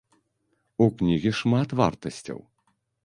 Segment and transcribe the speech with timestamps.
[0.85, 2.39] У кнігі шмат вартасцяў.